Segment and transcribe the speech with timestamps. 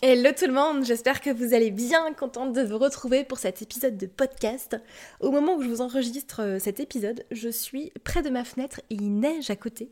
[0.00, 3.62] Hello tout le monde, j'espère que vous allez bien, contente de vous retrouver pour cet
[3.62, 4.80] épisode de podcast.
[5.18, 8.80] Au moment où je vous enregistre euh, cet épisode, je suis près de ma fenêtre
[8.90, 9.90] et il neige à côté.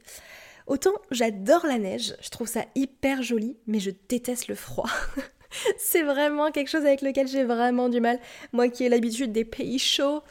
[0.69, 4.89] Autant j'adore la neige, je trouve ça hyper joli, mais je déteste le froid.
[5.77, 8.21] C'est vraiment quelque chose avec lequel j'ai vraiment du mal.
[8.53, 10.23] Moi qui ai l'habitude des pays chauds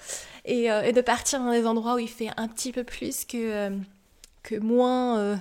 [0.46, 3.36] et, euh, de partir dans des endroits où il fait un petit peu plus que,
[3.36, 3.78] euh,
[4.42, 5.38] que moins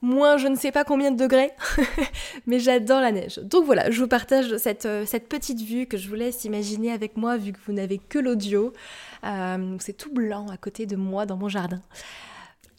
[0.00, 1.50] moins je ne sais pas combien de degrés,
[2.46, 3.38] mais j'adore la neige.
[3.38, 6.92] Donc voilà, je vous partage cette, euh, cette, petite vue que je vous laisse imaginer
[6.92, 8.72] avec moi vu que vous n'avez que l'audio.
[9.24, 11.82] Euh, c'est tout blanc à côté de moi dans mon jardin.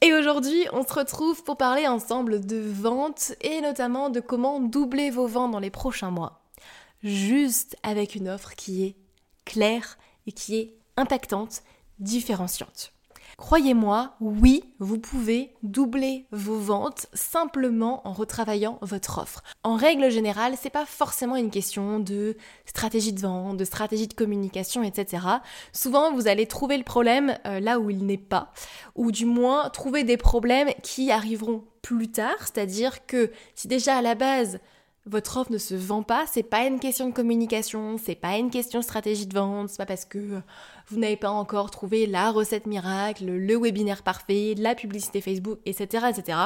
[0.02, 5.10] Et aujourd'hui, on se retrouve pour parler ensemble de vente et notamment de comment doubler
[5.10, 6.42] vos ventes dans les prochains mois.
[7.04, 8.96] Juste avec une offre qui est
[9.44, 11.64] claire et qui est impactante,
[12.00, 12.94] différenciante.
[13.40, 19.44] Croyez-moi, oui, vous pouvez doubler vos ventes simplement en retravaillant votre offre.
[19.64, 22.36] En règle générale, c'est pas forcément une question de
[22.66, 25.26] stratégie de vente, de stratégie de communication, etc.
[25.72, 28.52] Souvent, vous allez trouver le problème euh, là où il n'est pas,
[28.96, 34.02] ou du moins trouver des problèmes qui arriveront plus tard, c'est-à-dire que si déjà à
[34.02, 34.60] la base
[35.06, 38.52] votre offre ne se vend pas, c'est pas une question de communication, c'est pas une
[38.52, 40.42] question de stratégie de vente, c'est pas parce que
[40.88, 46.08] vous n'avez pas encore trouvé la recette miracle, le webinaire parfait, la publicité Facebook, etc.,
[46.10, 46.38] etc.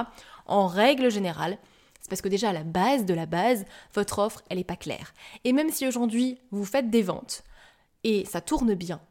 [0.46, 1.58] En règle générale,
[2.00, 4.76] c'est parce que déjà à la base de la base, votre offre, elle n'est pas
[4.76, 5.14] claire.
[5.46, 7.44] Et même si aujourd'hui vous faites des ventes
[8.04, 9.02] et ça tourne bien,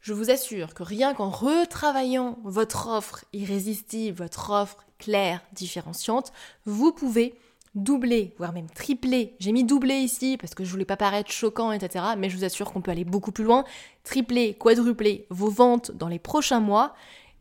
[0.00, 6.32] je vous assure que rien qu'en retravaillant votre offre irrésistible, votre offre claire, différenciante,
[6.64, 7.34] vous pouvez
[7.76, 9.36] doubler, voire même tripler.
[9.38, 12.04] J'ai mis doubler ici parce que je voulais pas paraître choquant, etc.
[12.18, 13.64] Mais je vous assure qu'on peut aller beaucoup plus loin.
[14.02, 16.94] Tripler, quadrupler vos ventes dans les prochains mois,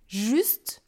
[0.08, 0.84] juste,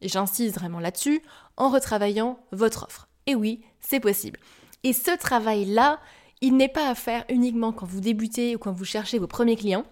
[0.00, 1.22] et j'insiste vraiment là-dessus,
[1.56, 3.08] en retravaillant votre offre.
[3.26, 4.38] Et oui, c'est possible.
[4.84, 5.98] Et ce travail-là,
[6.40, 9.56] il n'est pas à faire uniquement quand vous débutez ou quand vous cherchez vos premiers
[9.56, 9.84] clients,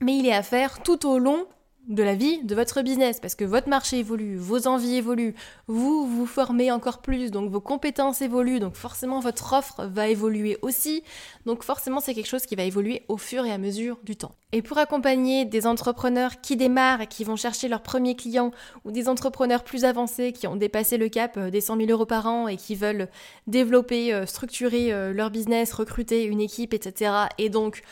[0.00, 1.46] mais il est à faire tout au long
[1.88, 5.34] de la vie de votre business parce que votre marché évolue, vos envies évoluent,
[5.66, 10.58] vous vous formez encore plus, donc vos compétences évoluent, donc forcément votre offre va évoluer
[10.62, 11.02] aussi,
[11.46, 14.32] donc forcément c'est quelque chose qui va évoluer au fur et à mesure du temps.
[14.52, 18.50] Et pour accompagner des entrepreneurs qui démarrent et qui vont chercher leurs premiers clients
[18.84, 22.06] ou des entrepreneurs plus avancés qui ont dépassé le cap euh, des 100 000 euros
[22.06, 23.08] par an et qui veulent
[23.46, 27.12] développer, euh, structurer euh, leur business, recruter une équipe, etc.
[27.38, 27.82] et donc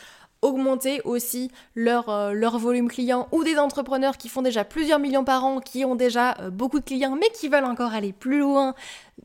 [0.41, 5.23] augmenter aussi leur, euh, leur volume client ou des entrepreneurs qui font déjà plusieurs millions
[5.23, 8.39] par an, qui ont déjà euh, beaucoup de clients mais qui veulent encore aller plus
[8.39, 8.73] loin,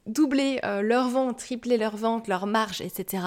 [0.07, 3.25] doubler euh, leur vente, tripler leur vente, leur marge, etc.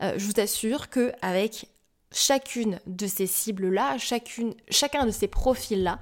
[0.00, 1.66] je vous assure que avec
[2.12, 5.98] chacune de ces cibles-là, chacune, chacun de ces profils-là,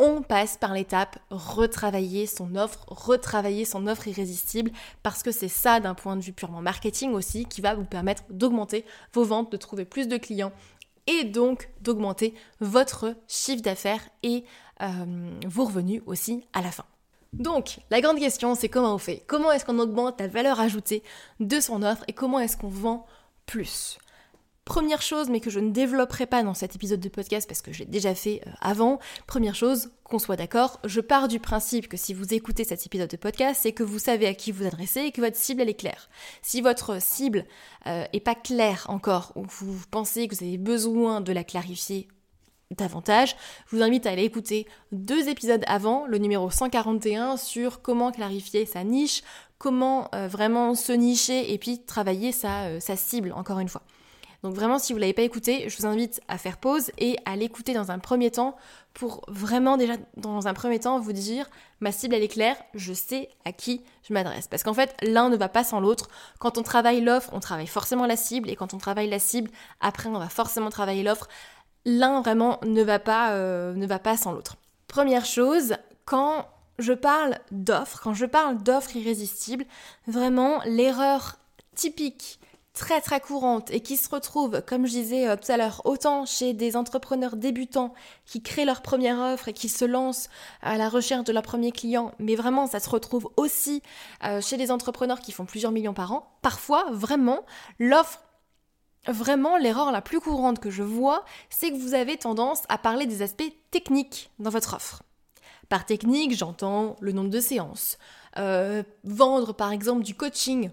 [0.00, 4.72] on passe par l'étape retravailler son offre, retravailler son offre irrésistible,
[5.02, 8.24] parce que c'est ça d'un point de vue purement marketing aussi qui va vous permettre
[8.30, 10.52] d'augmenter vos ventes, de trouver plus de clients
[11.06, 14.44] et donc d'augmenter votre chiffre d'affaires et
[14.80, 16.86] euh, vos revenus aussi à la fin.
[17.34, 19.22] Donc, la grande question, c'est comment on fait?
[19.26, 21.02] Comment est-ce qu'on augmente la valeur ajoutée
[21.40, 23.06] de son offre et comment est-ce qu'on vend
[23.44, 23.98] plus?
[24.70, 27.72] Première chose, mais que je ne développerai pas dans cet épisode de podcast parce que
[27.72, 29.00] j'ai déjà fait euh, avant.
[29.26, 33.10] Première chose, qu'on soit d'accord, je pars du principe que si vous écoutez cet épisode
[33.10, 35.70] de podcast, c'est que vous savez à qui vous adressez et que votre cible elle
[35.70, 36.08] est claire.
[36.40, 37.46] Si votre cible
[37.88, 42.06] euh, est pas claire encore ou vous pensez que vous avez besoin de la clarifier
[42.70, 43.34] davantage,
[43.66, 48.66] je vous invite à aller écouter deux épisodes avant, le numéro 141 sur comment clarifier
[48.66, 49.24] sa niche,
[49.58, 53.82] comment euh, vraiment se nicher et puis travailler sa cible encore une fois.
[54.42, 57.16] Donc vraiment, si vous ne l'avez pas écouté, je vous invite à faire pause et
[57.26, 58.56] à l'écouter dans un premier temps
[58.94, 61.48] pour vraiment déjà, dans un premier temps, vous dire,
[61.80, 64.48] ma cible, elle est claire, je sais à qui je m'adresse.
[64.48, 66.08] Parce qu'en fait, l'un ne va pas sans l'autre.
[66.38, 69.50] Quand on travaille l'offre, on travaille forcément la cible, et quand on travaille la cible,
[69.80, 71.28] après, on va forcément travailler l'offre.
[71.84, 74.56] L'un vraiment ne va pas, euh, sans l'autre.
[74.88, 76.46] Première chose, quand
[76.78, 79.66] je parle d'offres, quand je parle d'offres irrésistibles,
[80.06, 81.36] vraiment l'erreur
[81.74, 82.40] typique
[82.72, 86.24] très très courante et qui se retrouve, comme je disais euh, tout à l'heure, autant
[86.24, 87.92] chez des entrepreneurs débutants
[88.26, 90.28] qui créent leur première offre et qui se lancent
[90.62, 93.82] à la recherche de leur premier client, mais vraiment ça se retrouve aussi
[94.24, 96.38] euh, chez des entrepreneurs qui font plusieurs millions par an.
[96.42, 97.44] Parfois, vraiment,
[97.78, 98.20] l'offre
[99.06, 103.06] Vraiment, l'erreur la plus courante que je vois, c'est que vous avez tendance à parler
[103.06, 105.02] des aspects techniques dans votre offre.
[105.70, 107.96] Par technique, j'entends le nombre de séances,
[108.36, 110.70] euh, vendre par exemple du coaching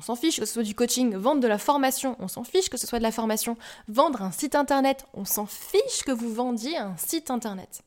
[0.00, 2.70] on s'en fiche que ce soit du coaching, vendre de la formation, on s'en fiche
[2.70, 6.32] que ce soit de la formation, vendre un site internet, on s'en fiche que vous
[6.32, 7.82] vendiez un site internet.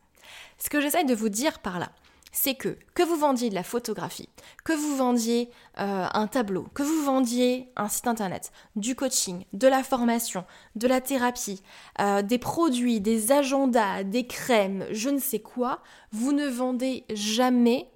[0.59, 1.89] Ce que j'essaye de vous dire par là,
[2.31, 4.29] c'est que que vous vendiez de la photographie,
[4.63, 5.49] que vous vendiez
[5.79, 10.45] euh, un tableau, que vous vendiez un site internet, du coaching, de la formation,
[10.75, 11.63] de la thérapie,
[11.99, 15.81] euh, des produits, des agendas, des crèmes, je ne sais quoi,
[16.11, 17.89] vous ne vendez jamais,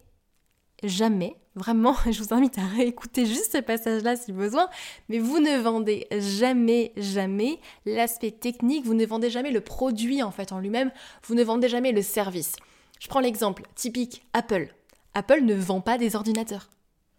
[0.81, 4.69] jamais Vraiment, je vous invite à réécouter juste ce passage-là si besoin.
[5.09, 10.31] Mais vous ne vendez jamais, jamais l'aspect technique, vous ne vendez jamais le produit en
[10.31, 10.91] fait en lui-même,
[11.23, 12.55] vous ne vendez jamais le service.
[12.99, 14.69] Je prends l'exemple typique Apple.
[15.15, 16.69] Apple ne vend pas des ordinateurs.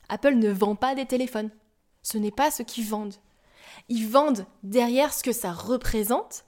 [0.08, 1.50] Apple ne vend pas des téléphones.
[2.02, 3.16] Ce n'est pas ce qu'ils vendent.
[3.88, 6.44] Ils vendent derrière ce que ça représente,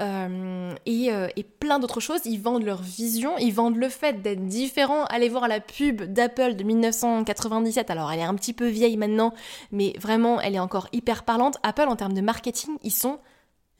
[0.00, 2.20] euh, euh, et, plein d'autres choses.
[2.24, 5.04] Ils vendent leur vision, ils vendent le fait d'être différent.
[5.06, 7.90] Allez voir la pub d'Apple de 1997.
[7.90, 9.34] Alors elle est un petit peu vieille maintenant,
[9.72, 11.58] mais vraiment elle est encore hyper parlante.
[11.62, 13.18] Apple en termes de marketing, ils sont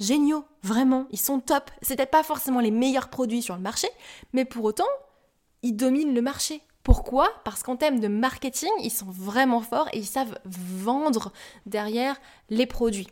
[0.00, 1.70] géniaux, vraiment, ils sont top.
[1.82, 3.88] C'était pas forcément les meilleurs produits sur le marché,
[4.32, 4.85] mais pour autant,
[5.62, 6.62] ils dominent le marché.
[6.82, 7.29] Pourquoi?
[7.44, 11.32] Parce qu'en termes de marketing, ils sont vraiment forts et ils savent vendre
[11.67, 12.17] derrière
[12.49, 13.09] les produits.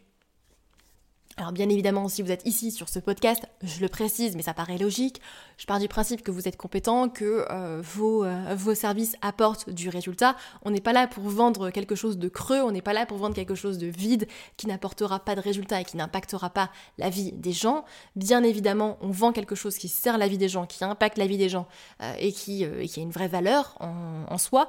[1.38, 4.54] Alors bien évidemment, si vous êtes ici sur ce podcast, je le précise, mais ça
[4.54, 5.20] paraît logique,
[5.58, 9.68] je pars du principe que vous êtes compétent, que euh, vos, euh, vos services apportent
[9.68, 10.34] du résultat.
[10.62, 13.18] On n'est pas là pour vendre quelque chose de creux, on n'est pas là pour
[13.18, 17.10] vendre quelque chose de vide qui n'apportera pas de résultat et qui n'impactera pas la
[17.10, 17.84] vie des gens.
[18.14, 21.26] Bien évidemment, on vend quelque chose qui sert la vie des gens, qui impacte la
[21.26, 21.68] vie des gens
[22.02, 24.68] euh, et, qui, a une vraie valeur en, en soi.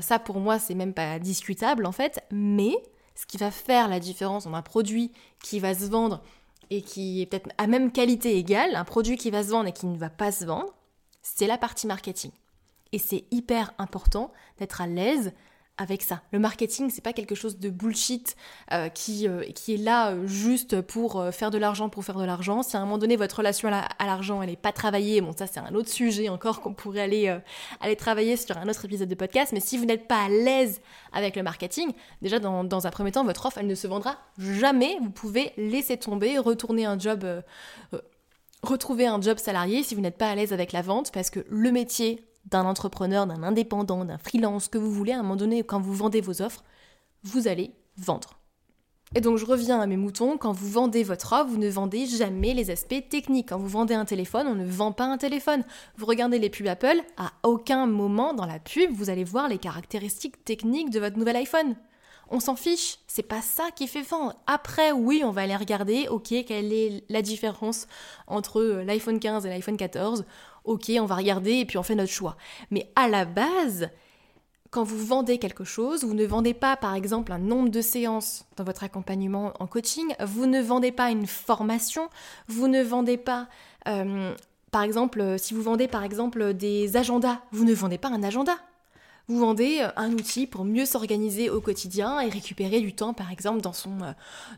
[0.00, 2.76] ça pour moi, c'est même pas discutable en fait, mais
[3.14, 5.12] ce qui va faire la différence entre un produit
[5.42, 6.22] qui va se vendre
[6.70, 9.72] et qui est peut-être à même qualité égale, un produit qui va se vendre et
[9.72, 10.74] qui ne va pas se vendre,
[11.22, 12.30] c'est la partie marketing.
[12.92, 15.32] Et c'est hyper important d'être à l'aise
[15.76, 16.22] avec ça.
[16.30, 18.36] Le marketing, c'est pas quelque chose de bullshit
[18.72, 22.24] euh, qui, euh, qui est là euh, juste pour faire de l'argent pour faire de
[22.24, 22.62] l'argent.
[22.62, 25.46] Si à un moment donné votre relation à l'argent elle est pas travaillée, bon ça
[25.48, 27.38] c'est un autre sujet encore qu'on pourrait aller
[27.80, 29.52] aller travailler sur un autre épisode de podcast.
[29.52, 30.80] Mais si vous n'êtes pas à l'aise
[31.12, 31.92] avec le marketing,
[32.22, 34.96] déjà dans, dans, un premier temps votre offre elle ne se vendra jamais.
[35.00, 37.26] Vous pouvez laisser tomber, retourner un job.
[38.62, 41.40] retrouver un job salarié si vous n'êtes pas à l'aise avec la vente parce que
[41.48, 45.62] le métier d'un entrepreneur, d'un indépendant, d'un freelance, que vous voulez, à un moment donné,
[45.62, 46.64] quand vous vendez vos offres,
[47.22, 48.38] vous allez vendre.
[49.16, 52.06] Et donc je reviens à mes moutons, quand vous vendez votre offre, vous ne vendez
[52.06, 53.50] jamais les aspects techniques.
[53.50, 55.62] Quand vous vendez un téléphone, on ne vend pas un téléphone.
[55.96, 59.58] Vous regardez les pubs Apple, à aucun moment dans la pub, vous allez voir les
[59.58, 61.76] caractéristiques techniques de votre nouvel iPhone.
[62.30, 64.34] On s'en fiche, c'est pas ça qui fait vendre.
[64.46, 67.86] Après, oui, on va aller regarder, ok, quelle est la différence
[68.26, 70.24] entre l'iPhone 15 et l'iPhone 14
[70.64, 72.36] ok, on va regarder et puis on fait notre choix.
[72.70, 73.90] Mais à la base,
[74.70, 78.44] quand vous vendez quelque chose, vous ne vendez pas par exemple un nombre de séances
[78.56, 82.08] dans votre accompagnement en coaching, vous ne vendez pas une formation,
[82.48, 83.46] vous ne vendez pas,
[83.86, 84.34] euh,
[84.72, 88.56] par exemple, si vous vendez par exemple des agendas, vous ne vendez pas un agenda.
[89.26, 93.62] Vous vendez un outil pour mieux s'organiser au quotidien et récupérer du temps par exemple
[93.62, 94.12] dans son, euh,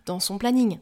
[0.07, 0.79] dans son planning.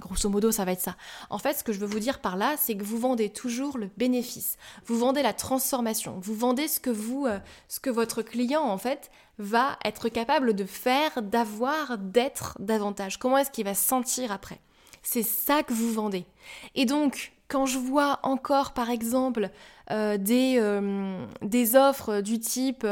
[0.00, 0.96] Grosso modo, ça va être ça.
[1.28, 3.78] En fait, ce que je veux vous dire par là, c'est que vous vendez toujours
[3.78, 4.56] le bénéfice.
[4.86, 6.18] Vous vendez la transformation.
[6.20, 7.38] Vous vendez ce que vous, euh,
[7.68, 13.18] ce que votre client en fait va être capable de faire, d'avoir, d'être davantage.
[13.18, 14.60] Comment est-ce qu'il va se sentir après?
[15.02, 16.26] C'est ça que vous vendez.
[16.74, 19.50] Et donc, quand je vois encore, par exemple,
[19.90, 22.86] euh, des, euh, des offres du type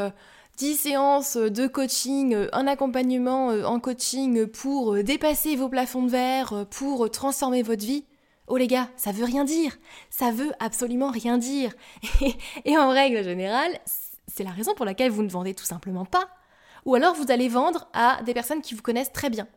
[0.57, 6.01] 10 séances de coaching, euh, un accompagnement euh, en coaching pour euh, dépasser vos plafonds
[6.01, 8.05] de verre, pour transformer votre vie.
[8.47, 9.77] Oh les gars, ça veut rien dire.
[10.09, 11.73] Ça veut absolument rien dire.
[12.65, 13.71] Et, en règle générale,
[14.27, 16.27] c'est la raison pour laquelle vous ne vendez tout simplement pas.
[16.85, 19.47] Ou alors vous allez vendre à des personnes qui vous connaissent très bien.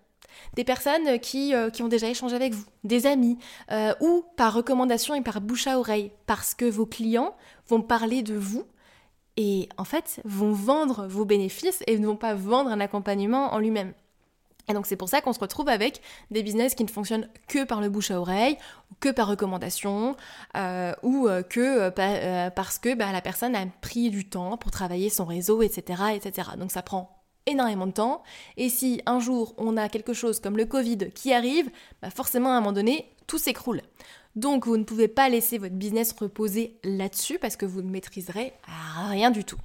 [0.54, 3.38] des personnes qui, euh, qui, ont déjà échangé avec vous, des amis,
[3.70, 7.34] euh, ou par recommandation et par bouche à oreille, parce que vos clients
[7.68, 8.64] vont parler de vous
[9.36, 13.58] et en fait vont vendre vos bénéfices et ne vont pas vendre un accompagnement en
[13.58, 13.92] lui-même.
[14.68, 17.64] Et donc c'est pour ça qu'on se retrouve avec des business qui ne fonctionnent que
[17.64, 18.56] par le bouche à oreille,
[19.00, 20.16] que par recommandation,
[20.56, 21.88] euh, ou que
[22.50, 26.50] parce que bah, la personne a pris du temps pour travailler son réseau, etc., etc.
[26.56, 28.22] Donc ça prend énormément de temps.
[28.56, 31.70] Et si un jour on a quelque chose comme le Covid qui arrive,
[32.02, 33.82] bah forcément à un moment donné, tout s'écroule.
[34.36, 38.52] Donc vous ne pouvez pas laisser votre business reposer là-dessus parce que vous ne maîtriserez
[39.08, 39.58] rien du tout.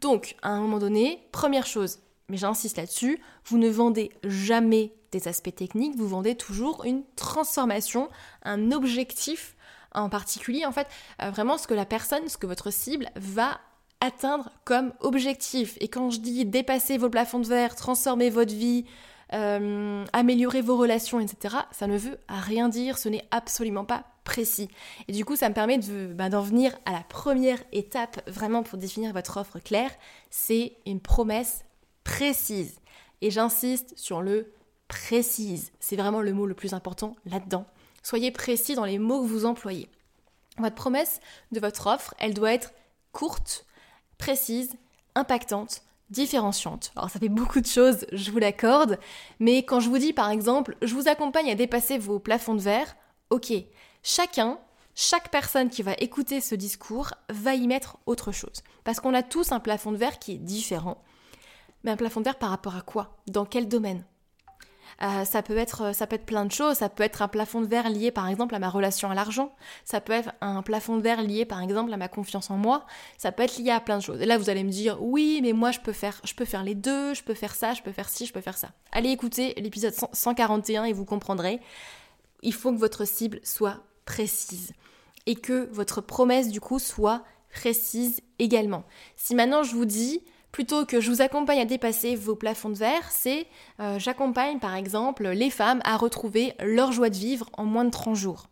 [0.00, 1.98] Donc à un moment donné, première chose,
[2.28, 8.08] mais j'insiste là-dessus, vous ne vendez jamais des aspects techniques, vous vendez toujours une transformation,
[8.42, 9.54] un objectif
[9.92, 10.88] en particulier, en fait,
[11.22, 13.60] euh, vraiment ce que la personne, ce que votre cible va
[14.00, 15.76] atteindre comme objectif.
[15.80, 18.84] Et quand je dis dépasser vos plafonds de verre, transformer votre vie,
[19.32, 24.68] euh, améliorer vos relations, etc., ça ne veut rien dire, ce n'est absolument pas précis.
[25.08, 25.78] Et du coup, ça me permet
[26.14, 29.90] bah, d'en venir à la première étape vraiment pour définir votre offre claire,
[30.30, 31.64] c'est une promesse
[32.04, 32.80] précise.
[33.20, 34.52] Et j'insiste sur le
[34.88, 35.72] précise.
[35.80, 37.66] C'est vraiment le mot le plus important là-dedans.
[38.02, 39.88] Soyez précis dans les mots que vous employez.
[40.58, 41.20] Votre promesse
[41.52, 42.72] de votre offre, elle doit être
[43.12, 43.66] courte,
[44.18, 44.74] précise,
[45.14, 45.82] impactante,
[46.14, 46.92] différenciante.
[46.96, 48.98] Alors ça fait beaucoup de choses, je vous l'accorde,
[49.40, 52.60] mais quand je vous dis par exemple, je vous accompagne à dépasser vos plafonds de
[52.60, 52.96] verre,
[53.30, 53.52] ok,
[54.02, 54.58] chacun,
[54.94, 58.62] chaque personne qui va écouter ce discours va y mettre autre chose.
[58.84, 61.02] Parce qu'on a tous un plafond de verre qui est différent.
[61.82, 63.16] Mais un plafond de verre par rapport à quoi?
[63.26, 64.04] Dans quel domaine?
[65.02, 66.76] Euh, ça, peut être, ça peut être plein de choses.
[66.76, 69.54] Ça peut être un plafond de verre lié par exemple à ma relation à l'argent.
[69.84, 72.86] Ça peut être un plafond de verre lié par exemple à ma confiance en moi.
[73.18, 74.20] Ça peut être lié à plein de choses.
[74.20, 76.64] Et là vous allez me dire oui mais moi je peux faire, je peux faire
[76.64, 78.68] les deux, je peux faire ça, je peux faire ci, je peux faire ça.
[78.92, 81.60] Allez écouter l'épisode 141 et vous comprendrez.
[82.42, 84.72] Il faut que votre cible soit précise
[85.26, 88.84] et que votre promesse du coup soit précise également.
[89.16, 90.22] Si maintenant je vous dis
[90.54, 93.48] plutôt que je vous accompagne à dépasser vos plafonds de verre, c'est
[93.80, 97.90] euh, j'accompagne par exemple les femmes à retrouver leur joie de vivre en moins de
[97.90, 98.46] 30 jours.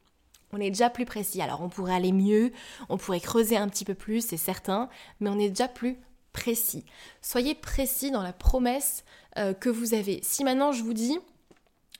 [0.52, 1.40] On est déjà plus précis.
[1.40, 2.50] Alors on pourrait aller mieux,
[2.88, 4.88] on pourrait creuser un petit peu plus, c'est certain,
[5.20, 5.96] mais on est déjà plus
[6.32, 6.84] précis.
[7.20, 9.04] Soyez précis dans la promesse
[9.38, 10.18] euh, que vous avez.
[10.24, 11.20] Si maintenant je vous dis,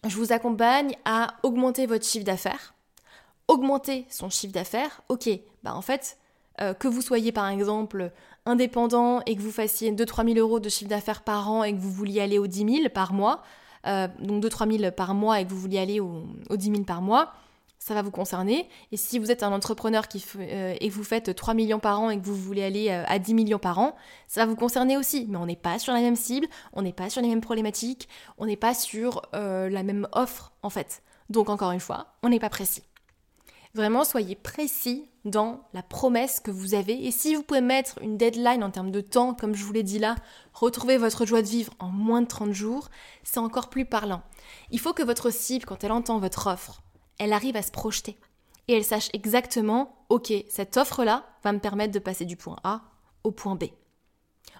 [0.04, 2.74] je vous accompagne à augmenter votre chiffre d'affaires,
[3.46, 5.30] augmenter son chiffre d'affaires, ok,
[5.62, 6.18] bah en fait,
[6.60, 8.10] euh, que vous soyez par exemple
[8.46, 11.80] indépendant et que vous fassiez 2-3 000 euros de chiffre d'affaires par an et que
[11.80, 13.42] vous vouliez aller aux 10 000 par mois,
[13.86, 17.02] euh, donc 2-3 000 par mois et que vous vouliez aller aux, 10 000 par
[17.02, 17.32] mois,
[17.78, 18.68] ça va vous concerner.
[18.92, 22.00] Et si vous êtes un entrepreneur qui euh, et que vous faites 3 millions par
[22.00, 23.96] an et que vous voulez aller euh, à 10 millions par an,
[24.28, 25.26] ça va vous concerner aussi.
[25.28, 28.08] Mais on n'est pas sur la même cible, on n'est pas sur les mêmes problématiques,
[28.38, 31.02] on n'est pas sur la même offre en fait.
[31.30, 32.82] Donc encore une fois, on n'est pas précis.
[33.74, 37.06] Vraiment, soyez précis dans la promesse que vous avez.
[37.06, 39.82] Et si vous pouvez mettre une deadline en termes de temps, comme je vous l'ai
[39.82, 40.16] dit là,
[40.52, 42.90] retrouver votre joie de vivre en moins de 30 jours,
[43.22, 44.22] c'est encore plus parlant.
[44.70, 46.82] Il faut que votre cible, quand elle entend votre offre,
[47.18, 48.18] elle arrive à se projeter.
[48.68, 52.82] Et elle sache exactement, ok, cette offre-là va me permettre de passer du point A
[53.24, 53.64] au point B.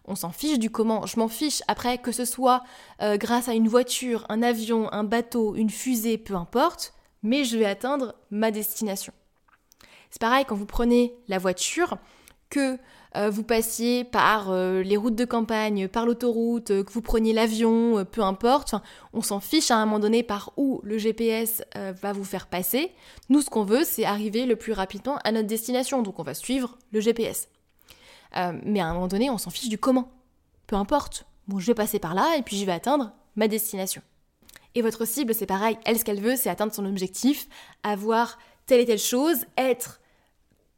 [0.06, 2.64] On s'en fiche du comment, je m'en fiche après que ce soit
[3.02, 7.56] euh, grâce à une voiture, un avion, un bateau, une fusée, peu importe mais je
[7.56, 9.12] vais atteindre ma destination.
[10.10, 11.98] C'est pareil quand vous prenez la voiture,
[12.52, 12.78] que
[13.16, 17.32] euh, vous passiez par euh, les routes de campagne, par l'autoroute, euh, que vous preniez
[17.32, 18.74] l'avion, peu importe,
[19.14, 22.92] on s'en fiche à un moment donné par où le GPS va vous faire passer.
[23.30, 26.34] Nous, ce qu'on veut, c'est arriver le plus rapidement à notre destination, donc on va
[26.34, 27.48] suivre le GPS.
[28.64, 30.10] mais à un moment donné, on s'en fiche du comment.
[30.66, 31.26] Peu importe.
[31.48, 34.02] Bon, je vais passer par là et puis je vais atteindre ma destination.
[34.74, 37.46] Et votre cible, c'est pareil, elle, ce qu'elle veut, c'est atteindre son objectif,
[37.82, 40.00] avoir telle et telle chose, être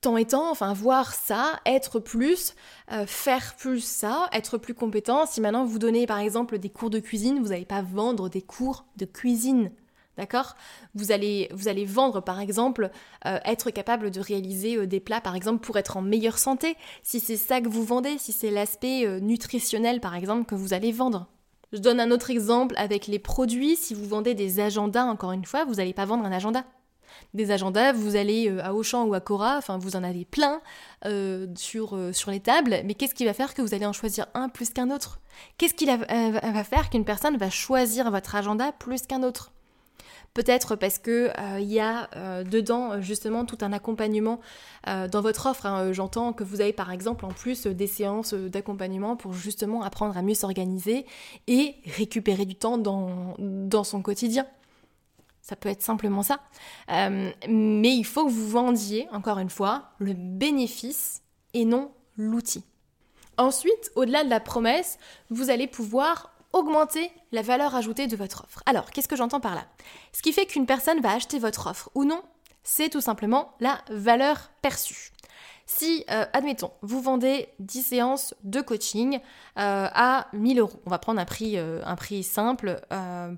[0.00, 2.54] tant et tant, enfin voir ça, être plus,
[2.92, 5.24] euh, faire plus ça, être plus compétent.
[5.26, 8.42] Si maintenant vous donnez par exemple des cours de cuisine, vous n'allez pas vendre des
[8.42, 9.70] cours de cuisine.
[10.18, 10.56] D'accord?
[10.94, 12.90] Vous allez, vous allez vendre par exemple,
[13.26, 16.76] euh, être capable de réaliser euh, des plats par exemple pour être en meilleure santé.
[17.02, 20.92] Si c'est ça que vous vendez, si c'est l'aspect nutritionnel par exemple que vous allez
[20.92, 21.28] vendre.
[21.74, 23.74] Je donne un autre exemple avec les produits.
[23.74, 26.64] Si vous vendez des agendas, encore une fois, vous n'allez pas vendre un agenda.
[27.34, 30.60] Des agendas, vous allez euh, à Auchan ou à Cora, enfin vous en avez plein
[31.04, 34.26] euh, euh, sur les tables, mais qu'est-ce qui va faire que vous allez en choisir
[34.34, 35.20] un plus qu'un autre?
[35.58, 39.53] Qu'est-ce qui va faire qu'une personne va choisir votre agenda plus qu'un autre?
[40.34, 44.40] Peut-être parce que euh, il y a euh, dedans justement tout un accompagnement
[44.84, 45.64] dans votre offre.
[45.64, 45.92] Hein.
[45.92, 50.20] J'entends que vous avez par exemple en plus des séances d'accompagnement pour justement apprendre à
[50.20, 51.06] mieux s'organiser
[51.46, 54.46] et récupérer du temps dans, dans son quotidien.
[55.40, 56.40] Ça peut être simplement ça.
[56.88, 61.22] mais il faut que vous vendiez, encore une fois, le bénéfice
[61.54, 62.64] et non l'outil.
[63.36, 64.98] Ensuite, au-delà de la promesse,
[65.30, 68.62] vous allez pouvoir augmenter la valeur ajoutée de votre offre.
[68.64, 69.66] Alors, qu'est-ce que j'entends par là?
[70.12, 72.22] Ce qui fait qu'une personne va acheter votre offre ou non,
[72.62, 75.10] c'est tout simplement la valeur perçue.
[75.66, 79.18] Si, euh, admettons, vous vendez 10 séances de coaching
[79.58, 81.80] euh, à 1000 euros, on va prendre un prix, euh,
[82.22, 82.80] simple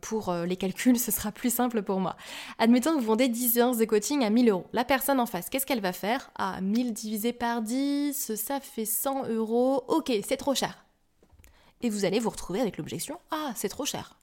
[0.03, 2.17] pour les calculs, ce sera plus simple pour moi.
[2.59, 4.67] Admettons que vous vendez 10 séances de coaching à 1000 euros.
[4.73, 6.31] La personne en face, qu'est-ce qu'elle va faire?
[6.35, 9.85] À 1000 divisé par 10, ça fait 100 euros.
[9.89, 10.86] Ok, c'est trop cher.
[11.83, 14.19] Et vous allez vous retrouver avec l'objection Ah, c'est trop cher.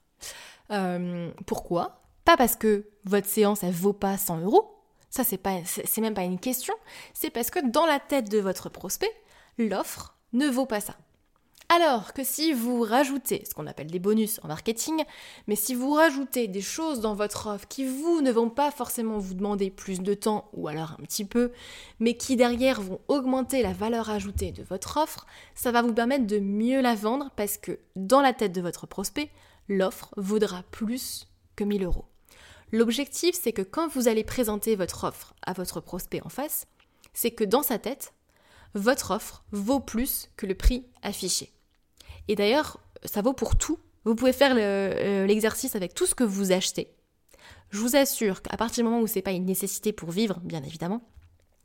[1.46, 2.00] pourquoi?
[2.24, 4.74] Pas parce que votre séance, elle vaut pas 100 euros,
[5.14, 6.74] ça, c'est pas, c'est même pas une question.
[7.12, 9.12] C'est parce que dans la tête de votre prospect,
[9.58, 10.96] l'offre ne vaut pas ça.
[11.74, 15.02] Alors que si vous rajoutez ce qu'on appelle des bonus en marketing,
[15.48, 19.18] mais si vous rajoutez des choses dans votre offre qui vous ne vont pas forcément
[19.18, 21.50] vous demander plus de temps ou alors un petit peu,
[21.98, 25.26] mais qui derrière vont augmenter la valeur ajoutée de votre offre,
[25.56, 28.86] ça va vous permettre de mieux la vendre parce que dans la tête de votre
[28.86, 29.30] prospect,
[29.68, 31.26] l'offre vaudra plus
[31.56, 32.04] que 1000 euros.
[32.70, 36.68] L'objectif, c'est que quand vous allez présenter votre offre à votre prospect en face,
[37.14, 38.12] c'est que dans sa tête,
[38.74, 41.53] votre offre vaut plus que le prix affiché.
[42.28, 43.78] Et d'ailleurs, ça vaut pour tout.
[44.04, 46.94] Vous pouvez faire euh, l'exercice avec tout ce que vous achetez.
[47.70, 50.38] Je vous assure qu'à partir du moment où ce n'est pas une nécessité pour vivre,
[50.40, 51.02] bien évidemment,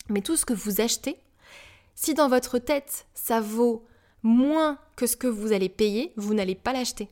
[0.10, 1.18] mais tout ce que vous achetez,
[1.96, 3.86] si dans votre tête ça vaut
[4.24, 7.10] moins que ce que vous allez payer, vous n'allez pas l'acheter.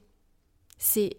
[0.77, 1.18] C'est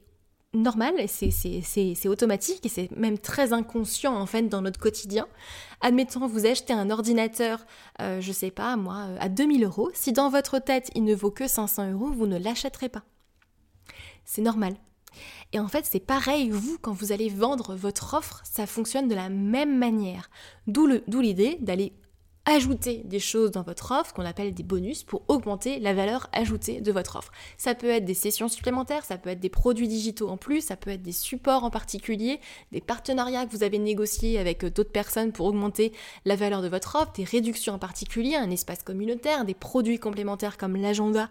[0.55, 5.27] normal, c'est automatique et c'est même très inconscient en fait dans notre quotidien.
[5.81, 7.65] Admettons, vous achetez un ordinateur,
[8.01, 9.91] euh, je sais pas moi, euh, à 2000 euros.
[9.95, 13.03] Si dans votre tête il ne vaut que 500 euros, vous ne l'achèterez pas.
[14.25, 14.75] C'est normal.
[15.53, 19.15] Et en fait, c'est pareil, vous, quand vous allez vendre votre offre, ça fonctionne de
[19.15, 20.31] la même manière.
[20.67, 21.95] D'où l'idée d'aller
[22.49, 26.81] ajouter des choses dans votre offre qu'on appelle des bonus pour augmenter la valeur ajoutée
[26.81, 27.31] de votre offre.
[27.59, 30.77] Ça peut être des sessions supplémentaires, ça peut être des produits digitaux en plus, ça
[30.77, 32.41] peut être des supports en particulier,
[32.73, 35.93] des partenariats que vous avez négociés avec euh, d'autres personnes pour augmenter
[36.25, 40.57] la valeur de votre offre, des réductions en particulier, un espace communautaire, des produits complémentaires
[40.57, 41.29] comme l'agenda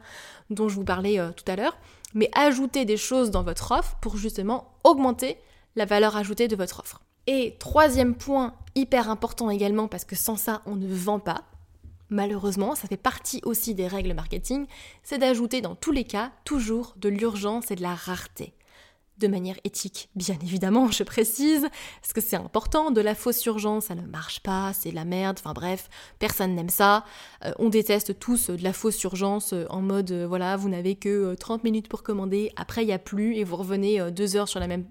[0.51, 1.77] dont je vous parlais euh, tout à l'heure,
[2.13, 5.37] mais ajouter des choses dans votre offre pour justement augmenter
[5.75, 7.01] la valeur ajoutée de votre offre.
[7.27, 11.43] Et troisième point hyper important également, parce que sans ça, on ne vend pas,
[12.09, 14.65] malheureusement, ça fait partie aussi des règles marketing,
[15.03, 18.53] c'est d'ajouter dans tous les cas toujours de l'urgence et de la rareté
[19.19, 21.67] de manière éthique, bien évidemment, je précise,
[22.01, 25.37] parce que c'est important, de la fausse urgence, ça ne marche pas, c'est la merde,
[25.39, 27.03] enfin bref, personne n'aime ça.
[27.43, 30.95] Euh, on déteste tous de la fausse urgence euh, en mode, euh, voilà, vous n'avez
[30.95, 34.47] que 30 minutes pour commander, après il n'y a plus, et vous revenez deux heures,
[34.47, 34.85] sur la même,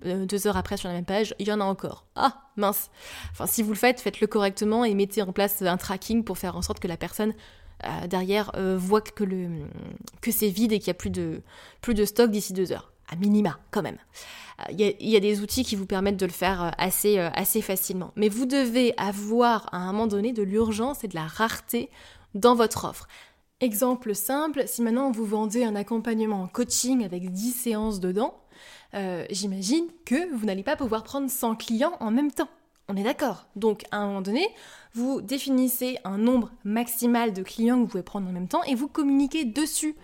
[0.54, 2.06] après sur la même page, il y en a encore.
[2.16, 2.90] Ah, mince.
[3.32, 6.56] Enfin, si vous le faites, faites-le correctement et mettez en place un tracking pour faire
[6.56, 7.34] en sorte que la personne
[8.08, 11.42] derrière voit que c'est vide et qu'il n'y a plus de,
[11.82, 13.98] plus de stock d'ici deux heures à minima quand même.
[14.70, 17.28] Il euh, y, a des outils qui vous permettent de le faire euh, assez, euh,
[17.34, 18.12] assez facilement.
[18.16, 21.90] Mais vous devez avoir à un moment donné de l'urgence et de la rareté
[22.34, 23.06] dans votre offre.
[23.60, 28.34] Exemple simple, si maintenant vous vendez un accompagnement en coaching avec 10 séances dedans,
[29.30, 32.48] j'imagine que vous n'allez pas pouvoir prendre 100 clients en même temps.
[32.88, 33.46] On est d'accord.
[33.56, 34.46] Donc à un moment donné,
[34.92, 38.74] vous définissez un nombre maximal de clients que vous pouvez prendre en même temps et
[38.74, 39.96] vous communiquez dessus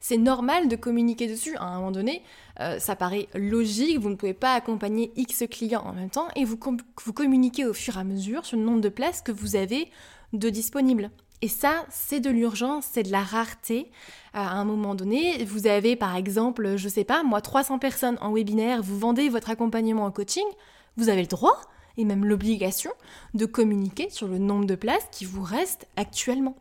[0.00, 1.56] c'est normal de communiquer dessus.
[1.56, 2.22] À un moment donné,
[2.60, 6.44] euh, ça paraît logique, vous ne pouvez pas accompagner X clients en même temps et
[6.44, 9.88] vous, communiquez au fur et à mesure sur le nombre de places que vous avez
[10.32, 11.10] de disponibles.
[11.42, 13.90] Et ça, c'est de l'urgence, c'est de la rareté.
[14.34, 18.32] À un moment donné, vous avez par exemple, je sais pas, moi 300 personnes en
[18.32, 20.44] webinaire, vous vendez votre accompagnement en coaching,
[20.98, 21.58] vous avez le droit
[21.96, 22.92] et même l'obligation
[23.32, 26.56] de communiquer sur le nombre de places qui vous restent actuellement.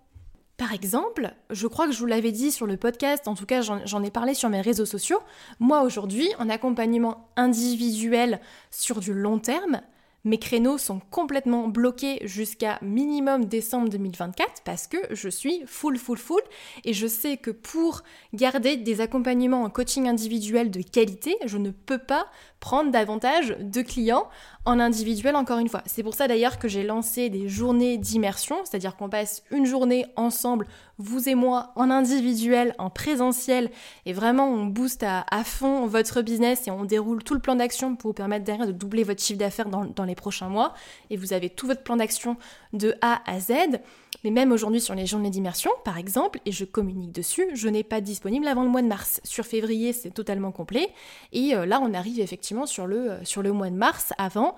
[0.59, 3.61] Par exemple, je crois que je vous l'avais dit sur le podcast, en tout cas
[3.61, 5.19] j'en ai parlé sur mes réseaux sociaux,
[5.61, 9.79] moi aujourd'hui, en accompagnement individuel sur du long terme,
[10.25, 16.17] mes créneaux sont complètement bloqués jusqu'à minimum décembre 2024 parce que je suis full, full,
[16.17, 16.41] full.
[16.83, 21.71] Et je sais que pour garder des accompagnements en coaching individuel de qualité, je ne
[21.71, 22.27] peux pas
[22.59, 24.27] prendre davantage de clients
[24.65, 25.81] en individuel encore une fois.
[25.85, 30.05] C'est pour ça d'ailleurs que j'ai lancé des journées d'immersion, c'est-à-dire qu'on passe une journée
[30.15, 30.67] ensemble,
[30.97, 33.71] vous et moi, en individuel, en présentiel,
[34.05, 37.95] et vraiment on booste à, fond votre business et on déroule tout le plan d'action
[37.95, 40.73] pour vous permettre derrière de doubler votre chiffre d'affaires dans, dans les prochains mois,
[41.09, 42.35] et vous avez tout votre plan d'action
[42.73, 43.79] de A à Z.
[44.23, 47.83] Mais même aujourd'hui sur les journées d'immersion, par exemple, et je communique dessus, je n'ai
[47.83, 49.21] pas disponible avant le mois de mars.
[49.23, 50.89] Sur février, c'est totalement complet.
[51.31, 54.13] Et euh, là, on arrive effectivement sur le, euh, sur le mois de mars.
[54.17, 54.55] Avant,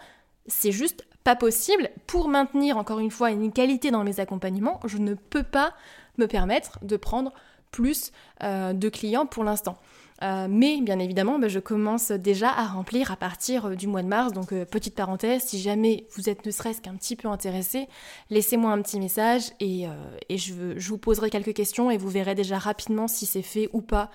[0.48, 1.90] c'est juste pas possible.
[2.08, 5.74] Pour maintenir, encore une fois, une qualité dans mes accompagnements, je ne peux pas
[6.18, 7.32] me permettre de prendre
[7.72, 8.12] plus
[8.44, 9.78] euh, de clients pour l'instant.
[10.22, 14.04] Euh, mais bien évidemment, bah, je commence déjà à remplir à partir euh, du mois
[14.04, 14.34] de mars.
[14.34, 17.88] Donc petite parenthèse, si jamais vous êtes ne serait-ce qu'un petit peu intéressé,
[18.30, 19.88] laissez-moi un petit message et,
[20.30, 23.82] je, je, vous poserai quelques questions et vous verrez déjà rapidement si c'est fait ou
[23.82, 24.10] pas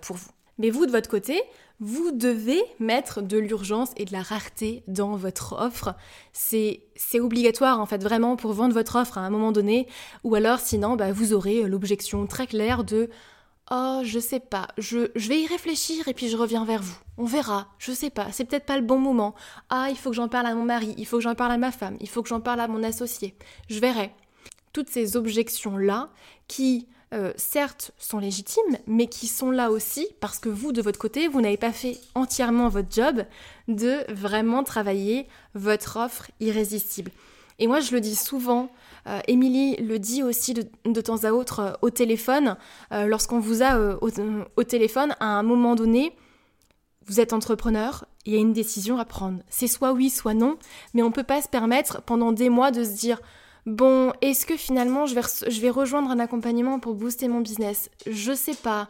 [0.00, 0.30] pour vous.
[0.60, 1.42] Mais vous, de votre côté,
[1.80, 5.94] vous devez mettre de l'urgence et de la rareté dans votre offre.
[6.34, 6.82] C'est,
[7.14, 9.88] obligatoire en fait vraiment pour vendre votre offre à un moment donné.
[10.22, 13.08] Ou alors sinon, bah, vous aurez l'objection très claire de
[13.72, 16.98] Oh, je sais pas, je, vais y réfléchir et puis je reviens vers vous.
[17.18, 19.34] On verra, je sais pas, c'est peut-être pas le bon moment.
[19.68, 21.58] Ah, il faut que j'en parle à mon mari, il faut que j'en parle à
[21.58, 23.36] ma femme, il faut que j'en parle à mon associé.
[23.68, 24.12] Je verrai.
[24.72, 26.10] Toutes ces objections-là
[26.48, 30.98] qui euh, certes, sont légitimes, mais qui sont là aussi parce que vous, de votre
[30.98, 33.24] côté, vous n'avez pas fait entièrement votre job
[33.66, 37.10] de vraiment travailler votre offre irrésistible.
[37.58, 38.70] Et moi, je le dis souvent,
[39.28, 42.56] Émilie le dit aussi de, temps à autre euh, au téléphone,
[42.90, 44.10] lorsqu'on vous a au,
[44.56, 46.12] au, téléphone, à un moment donné,
[47.06, 49.42] vous êtes entrepreneur, il y a une décision à prendre.
[49.48, 50.56] C'est soit oui, soit non,
[50.94, 53.20] mais on ne peut pas se permettre pendant des mois de se dire
[53.66, 57.90] Bon, est-ce que finalement je vais, je vais rejoindre un accompagnement pour booster mon business?
[58.06, 58.88] Je sais pas.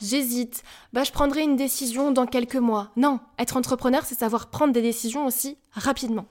[0.00, 0.62] J'hésite.
[0.92, 2.90] Bah, je prendrai une décision dans quelques mois.
[2.96, 6.26] Non, être entrepreneur, c'est savoir prendre des décisions aussi rapidement.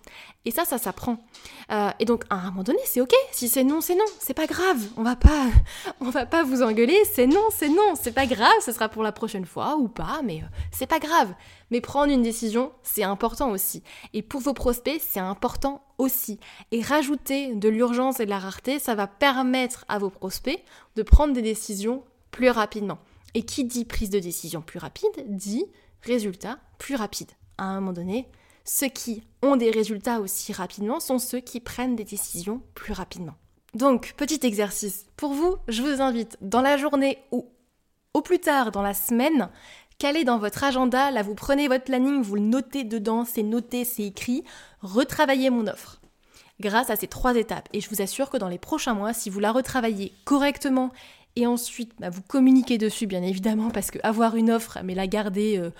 [0.45, 1.17] Et ça, ça s'apprend.
[1.71, 3.13] Euh, et donc, à un moment donné, c'est ok.
[3.31, 4.05] Si c'est non, c'est non.
[4.19, 4.79] C'est pas grave.
[4.97, 5.47] On va pas,
[5.99, 6.97] on va pas vous engueuler.
[7.11, 7.95] C'est non, c'est non.
[7.99, 8.51] C'est pas grave.
[8.63, 11.33] Ce sera pour la prochaine fois ou pas, mais euh, c'est pas grave.
[11.71, 13.83] Mais prendre une décision, c'est important aussi.
[14.13, 16.39] Et pour vos prospects, c'est important aussi.
[16.71, 20.63] Et rajouter de l'urgence et de la rareté, ça va permettre à vos prospects
[20.95, 22.99] de prendre des décisions plus rapidement.
[23.33, 25.65] Et qui dit prise de décision plus rapide, dit
[26.01, 27.31] résultat plus rapide.
[27.57, 28.27] À un moment donné,
[28.63, 33.35] ceux qui ont des résultats aussi rapidement sont ceux qui prennent des décisions plus rapidement.
[33.73, 35.05] Donc, petit exercice.
[35.15, 37.47] Pour vous, je vous invite dans la journée ou
[38.13, 39.49] au plus tard dans la semaine,
[39.97, 43.85] caler dans votre agenda, là vous prenez votre planning, vous le notez dedans, c'est noté,
[43.85, 44.43] c'est écrit,
[44.81, 46.01] retravaillez mon offre.
[46.59, 47.69] Grâce à ces trois étapes.
[47.73, 50.91] Et je vous assure que dans les prochains mois, si vous la retravaillez correctement
[51.35, 55.07] et ensuite bah, vous communiquez dessus bien évidemment parce que avoir une offre mais la
[55.07, 55.71] garder euh,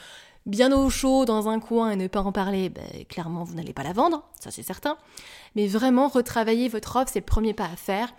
[0.46, 3.74] bien au chaud dans un coin et ne pas en parler, bah, clairement vous n'allez
[3.74, 4.98] pas la vendre, ça c'est certain.
[5.56, 8.14] Mais vraiment retravailler votre offre, c'est le premier pas à faire.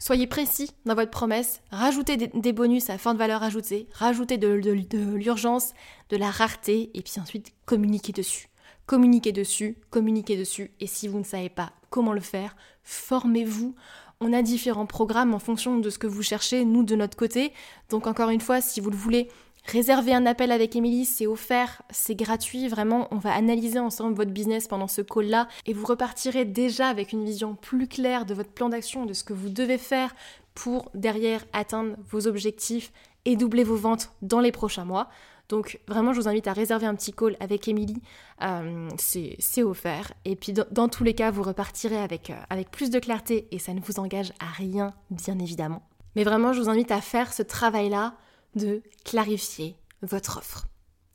[0.00, 4.60] Soyez précis dans votre promesse, rajoutez des, bonus à fin de valeur ajoutée, rajoutez de,
[4.60, 5.72] de l'urgence,
[6.10, 8.48] de la rareté et puis ensuite communiquez dessus.
[8.86, 13.74] Communiquez dessus, communiquez dessus et si vous ne savez pas comment le faire, formez-vous
[14.20, 17.52] on a différents programmes en fonction de ce que vous cherchez, nous de notre côté.
[17.88, 19.28] Donc encore une fois, si vous le voulez,
[19.68, 24.30] réservez un appel avec Émilie, c'est offert, c'est gratuit, vraiment, on va analyser ensemble votre
[24.30, 28.50] business pendant ce call-là et vous repartirez déjà avec une vision plus claire de votre
[28.50, 30.14] plan d'action, de ce que vous devez faire
[30.54, 32.92] pour derrière atteindre vos objectifs
[33.24, 35.08] et doubler vos ventes dans les prochains mois.
[35.48, 38.02] Donc vraiment, je vous invite à réserver un petit call avec Émilie.
[38.42, 40.12] Euh, c'est offert.
[40.24, 43.58] Et puis dans, tous les cas, vous repartirez avec, euh, avec plus de clarté et
[43.58, 45.82] ça ne vous engage à rien, bien évidemment.
[46.16, 48.14] Mais vraiment, je vous invite à faire ce travail-là
[48.58, 50.66] de clarifier votre offre.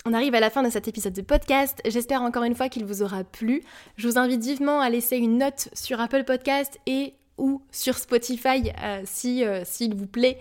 [0.05, 1.81] On arrive à la fin de cet épisode de podcast.
[1.85, 3.63] J'espère encore une fois qu'il vous aura plu.
[3.95, 8.71] Je vous invite vivement à laisser une note sur Apple Podcast et ou sur Spotify
[8.83, 10.39] euh, si s'il vous plaît.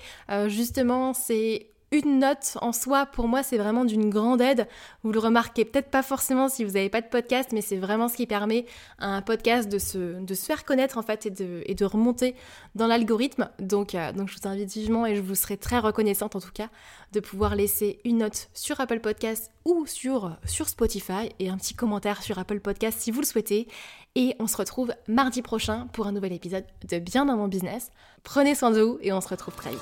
[0.49, 4.67] justement, c'est une note en soi, pour moi, c'est vraiment d'une grande aide.
[5.03, 8.09] Vous le remarquez peut-être pas forcément si vous n'avez pas de podcast, mais c'est vraiment
[8.09, 8.65] ce qui permet
[8.99, 11.31] à un podcast de se, faire connaître en fait et
[11.75, 12.35] de, remonter
[12.75, 13.51] dans l'algorithme.
[13.59, 16.53] Donc, euh, donc je vous invite vivement et je vous serai très reconnaissante en tout
[16.53, 16.69] cas
[17.13, 21.75] de pouvoir laisser une note sur Apple Podcast ou sur, sur Spotify et un petit
[21.75, 23.69] commentaire sur Apple Podcast si vous le souhaitez.
[24.15, 27.91] Et on se retrouve mardi prochain pour un nouvel épisode de Bien dans mon business.
[28.23, 29.81] Prenez soin de vous et on se retrouve très vite.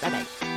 [0.00, 0.51] Bye bye.